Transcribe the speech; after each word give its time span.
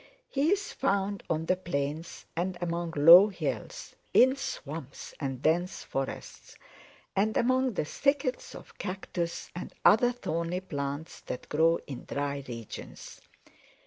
He 0.31 0.49
is 0.51 0.73
found 0.73 1.21
on 1.29 1.45
the 1.45 1.55
plains 1.55 2.25
and 2.35 2.57
among 2.59 2.93
low 2.97 3.27
hills, 3.27 3.95
in 4.15 4.35
swamps 4.35 5.13
and 5.19 5.43
dense 5.43 5.83
forests, 5.83 6.55
and 7.15 7.37
among 7.37 7.73
the 7.75 7.85
thickets 7.85 8.55
of 8.55 8.79
cactus 8.79 9.51
and 9.55 9.75
other 9.85 10.11
thorny 10.11 10.61
plants 10.61 11.19
that 11.27 11.49
grow 11.49 11.77
in 11.85 12.05
dry 12.05 12.43
regions. 12.47 13.21